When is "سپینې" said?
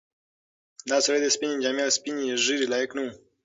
1.35-1.55, 1.97-2.23